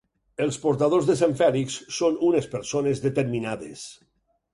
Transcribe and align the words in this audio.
Els 0.43 0.55
portadors 0.61 1.09
de 1.09 1.15
Sant 1.19 1.35
Fèlix 1.41 1.75
són 1.97 2.17
unes 2.29 2.47
persones 2.55 3.03
determinades. 3.05 3.85